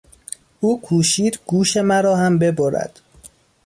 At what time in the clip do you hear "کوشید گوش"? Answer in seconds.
0.81-1.77